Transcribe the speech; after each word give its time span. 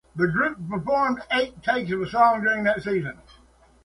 The 0.15 0.27
group 0.27 0.57
performed 0.67 1.21
eight 1.31 1.61
takes 1.61 1.91
of 1.91 1.99
the 1.99 2.07
song 2.07 2.41
during 2.41 2.63
that 2.63 2.81
session. 2.81 3.19